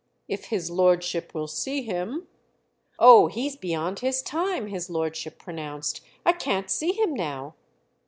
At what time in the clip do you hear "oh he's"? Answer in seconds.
2.97-3.55